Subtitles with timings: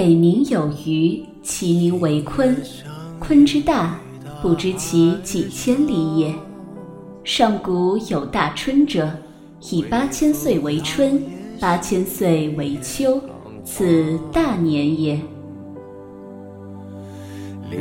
[0.00, 2.56] 北冥有鱼，其名为鲲。
[3.20, 4.00] 鲲之大，
[4.40, 6.34] 不知其几千里也。
[7.22, 9.12] 上古有大春者，
[9.70, 11.22] 以八千岁为春，
[11.60, 13.20] 八千岁为秋，
[13.62, 15.20] 此大年也。
[17.70, 17.78] 留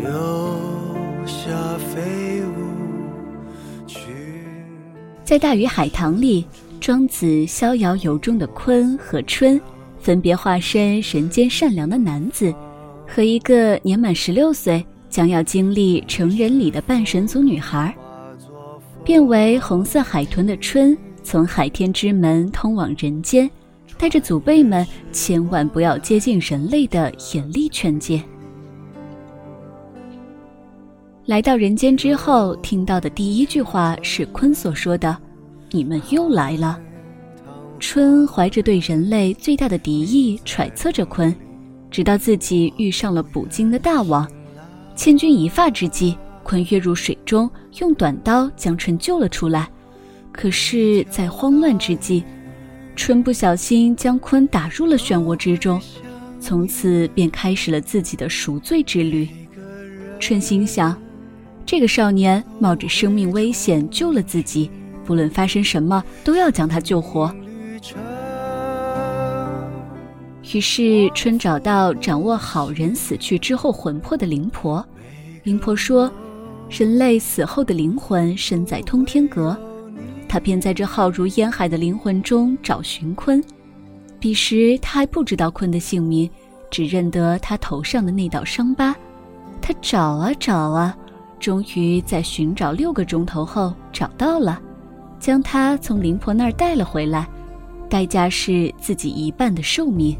[1.25, 1.47] 下
[1.77, 4.09] 飞舞去。
[5.23, 6.45] 在大鱼海棠里，
[6.81, 9.57] 庄子逍遥游中的鲲和春，
[9.99, 12.53] 分别化身人间善良的男子，
[13.07, 17.93] 和一个年满十六岁将要经历成人礼的半神族女孩。
[19.03, 23.49] 变为红色海豚的春，从海天之门通往人间，
[23.97, 28.21] 带着祖辈们千万不要接近人类的严厉劝诫。
[31.25, 35.15] 来到人间之后，听到的第一句话是鲲所说的
[35.71, 36.79] ：“你们又来了。”
[37.79, 41.33] 春怀着对人类最大的敌意揣测着鲲，
[41.89, 44.29] 直到自己遇上了捕鲸的大王。
[44.95, 47.49] 千钧一发之际，鲲跃入水中，
[47.79, 49.69] 用短刀将春救了出来。
[50.31, 52.23] 可是，在慌乱之际，
[52.95, 55.81] 春不小心将鲲打入了漩涡之中，
[56.39, 59.27] 从此便开始了自己的赎罪之旅。
[60.19, 60.95] 春心想。
[61.65, 64.71] 这个少年冒着生命危险救了自己，
[65.05, 67.31] 不论发生什么都要将他救活。
[70.51, 74.83] 于是春找到掌握好人死去之后魂魄的灵婆，
[75.43, 76.11] 灵婆说
[76.69, 79.55] ：“人类死后的灵魂身在通天阁。”
[80.27, 83.43] 他便在这浩如烟海的灵魂中找寻鲲。
[84.19, 86.29] 彼时他还不知道鲲的姓名，
[86.71, 88.95] 只认得他头上的那道伤疤。
[89.61, 90.95] 他找啊找啊。
[91.39, 94.59] 终于在寻找六个钟头后找到了，
[95.19, 97.27] 将他从灵婆那儿带了回来，
[97.87, 100.17] 代价是自己一半的寿命。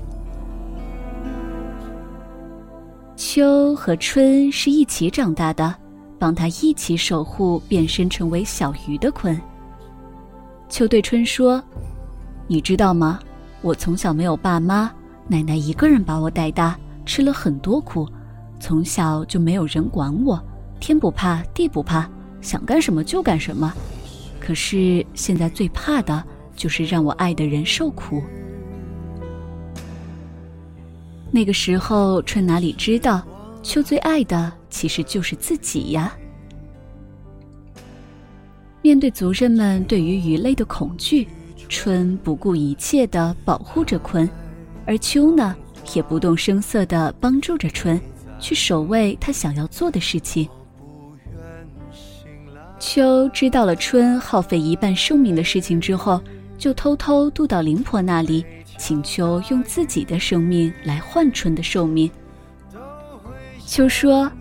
[3.32, 5.76] 秋和春是一起长大的，
[6.18, 9.40] 帮他一起守护变身成为小鱼的鲲。
[10.68, 11.64] 秋对春说
[12.50, 13.20] ：“你知道吗？
[13.62, 14.92] 我从小没有爸妈，
[15.28, 16.76] 奶奶一个人把我带大，
[17.06, 18.10] 吃了很多苦，
[18.60, 20.44] 从小就没有人管我。”
[20.82, 22.10] 天不怕地不怕，
[22.42, 23.72] 想干什么就干什么。
[24.40, 26.24] 可是现在最怕的
[26.56, 28.24] 就是让我爱的人受苦。
[31.32, 33.24] 那个时候，春哪里知道，
[33.62, 36.16] 秋最爱的其实就是自己呀。
[38.82, 41.28] 面对族人们对于鱼类的恐惧，
[41.68, 44.28] 春不顾一切的保护着鲲，
[44.86, 45.56] 而秋呢，
[45.94, 48.00] 也不动声色的帮助着春，
[48.40, 50.50] 去守卫他想要做的事情。
[52.80, 56.20] 秋知道了春耗费一半寿命的事情之后，
[56.60, 58.46] 就偷偷渡到灵婆那里，
[58.78, 62.12] 请求用自己的生命来换春的寿命。
[63.66, 64.32] 秋说：“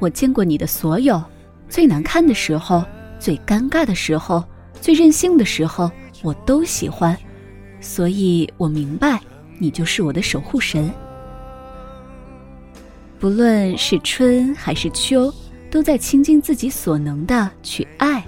[0.00, 1.22] 我见过你的所有，
[1.68, 2.82] 最难看的时候，
[3.18, 4.42] 最尴尬的时候，
[4.80, 5.90] 最任性的时候，
[6.22, 7.14] 我都喜欢，
[7.80, 9.20] 所以我明白，
[9.58, 10.90] 你就是我的守护神。
[13.18, 15.30] 不论是春还是秋。”
[15.70, 18.26] 都在倾尽自己所能的去爱。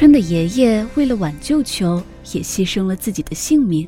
[0.00, 2.02] 春的爷爷为了挽救秋，
[2.32, 3.86] 也牺牲了自己的性命。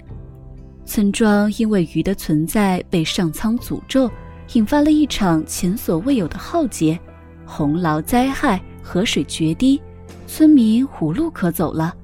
[0.85, 4.11] 村庄因为鱼的存在被上苍诅咒，
[4.53, 7.01] 引发了一场前所未有的浩劫，
[7.47, 9.81] 洪涝灾害，河水决堤，
[10.27, 11.95] 村民无路可走了。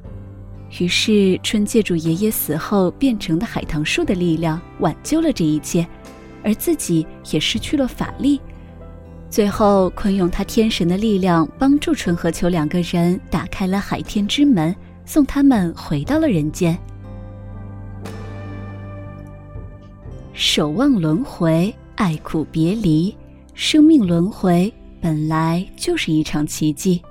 [0.80, 5.86] 于是春借助爷爷死后变成的海棠树的力量，挽救了这一切，
[6.42, 8.40] 而自己也失去了法力。
[9.30, 16.76] 最后，鲲用他天神的力量帮助春和秋两个人打开了海天之门，送他们回到了人间。
[20.32, 23.14] 守望轮回，爱苦别离，
[23.54, 27.02] 生命轮回本来就是一场奇迹。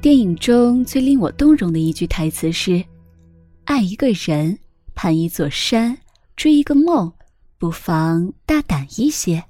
[0.00, 2.84] 电影中最令我动容的一句台词是
[3.64, 4.56] ：“爱一个人，
[4.94, 5.98] 攀一座山，
[6.36, 7.12] 追一个梦，
[7.58, 9.42] 不妨大胆一些。”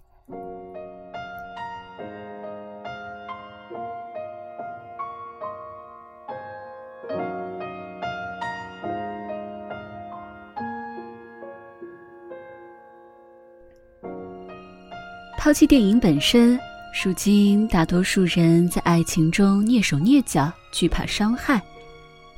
[15.44, 16.58] 抛弃电影本身，
[17.04, 21.62] 如今大多数人在爱情中蹑手蹑脚，惧怕伤害，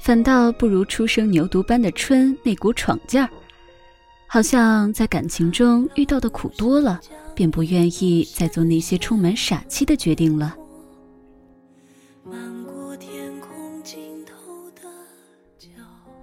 [0.00, 3.30] 反倒不如初生牛犊般的春那股闯劲儿。
[4.26, 7.00] 好像在感情中遇到的苦多了，
[7.32, 10.56] 便不愿意再做那些充满傻气的决定了。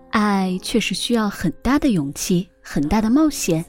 [0.09, 3.63] 爱确实需要很大的勇气，很大的冒险。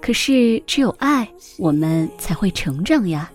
[0.00, 1.28] 可是只有爱，
[1.58, 3.30] 我们才会成长呀。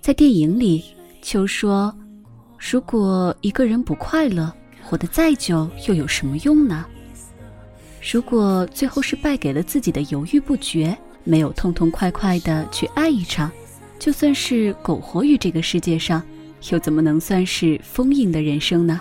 [0.00, 0.84] 在电影里，
[1.22, 1.94] 秋说
[2.58, 4.52] ：“如果一个人不快乐，
[4.82, 6.86] 活得再久又有什么用呢？
[8.12, 13.50] 如果最后是败给了自己的犹豫不决，没有痛痛快快的去爱一场，
[13.98, 16.22] 就算是苟活于这个世界上，
[16.70, 19.00] 又怎么能算是丰盈的人生呢？”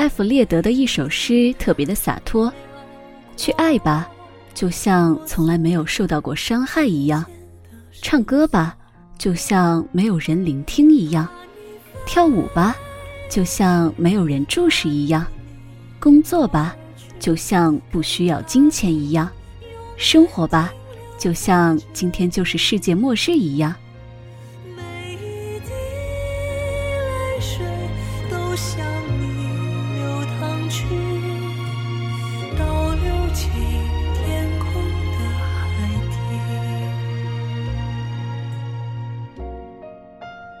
[0.00, 2.50] 艾弗列德的一首诗特别的洒脱，
[3.36, 4.10] 去爱吧，
[4.54, 7.22] 就像从来没有受到过伤害一样；
[8.00, 8.74] 唱歌吧，
[9.18, 11.26] 就像没有人聆听一样；
[12.06, 12.74] 跳舞吧，
[13.28, 15.22] 就像没有人注视一样；
[16.00, 16.74] 工作吧，
[17.18, 19.28] 就像不需要金钱一样；
[19.98, 20.72] 生活吧，
[21.18, 23.74] 就像今天就是世界末日一样。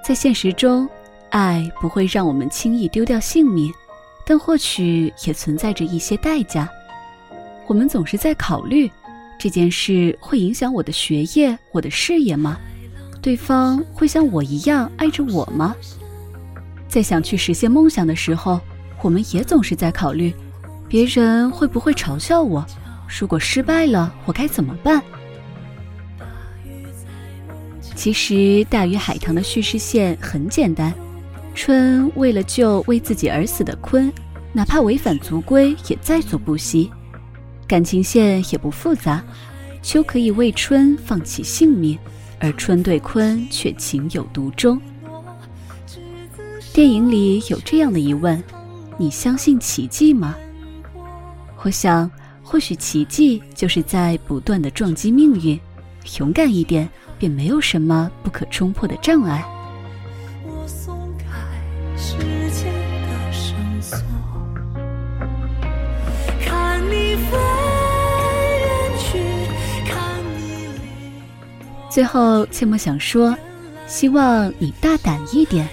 [0.02, 0.88] 在现实中，
[1.30, 3.72] 爱不会让我们轻易丢掉性命，
[4.24, 6.68] 但或许也存在着一些代价。
[7.66, 8.90] 我们总是在考虑，
[9.38, 12.58] 这件事会影响我的学业、我的事业吗？
[13.22, 15.76] 对方会像我一样爱着我吗？
[16.88, 18.60] 在想去实现梦想的时候，
[19.02, 20.34] 我们也总是在考虑，
[20.88, 22.66] 别人会不会嘲笑我？
[23.20, 25.02] 如果失败了，我该怎么办？
[28.00, 30.90] 其实，《大鱼海棠》的叙事线很简单：
[31.54, 34.10] 春为了救为自己而死的鲲，
[34.54, 36.90] 哪怕违反族规也在所不惜。
[37.68, 39.22] 感情线也不复杂，
[39.82, 41.98] 秋可以为春放弃性命，
[42.38, 44.80] 而春对鲲却情有独钟。
[46.72, 48.42] 电影里有这样的疑问：
[48.96, 50.34] 你相信奇迹吗？
[51.62, 52.10] 我想，
[52.42, 55.60] 或许奇迹就是在不断的撞击命运，
[56.18, 56.88] 勇敢一点。
[57.20, 59.44] 便没有什么不可冲破的障碍。
[71.90, 73.36] 最后，切莫想说，
[73.86, 75.68] 希望你大胆一点。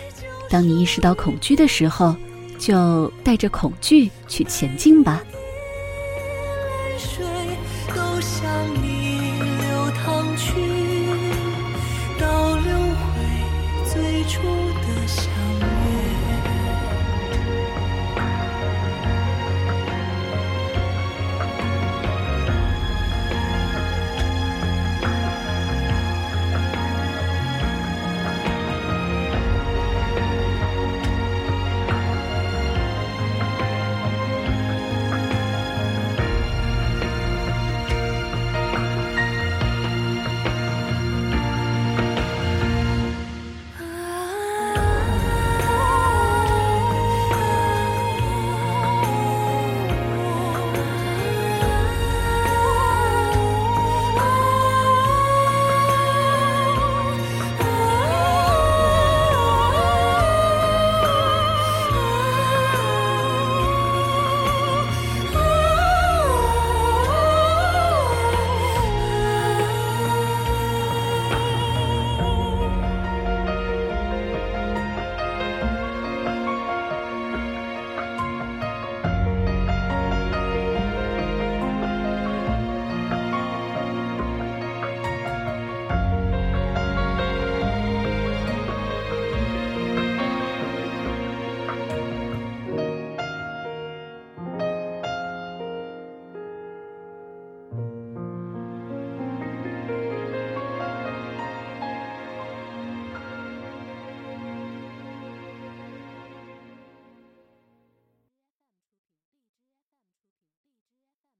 [0.49, 2.13] 当你意识到恐惧的时候，
[2.57, 5.21] 就带着恐惧去前进吧。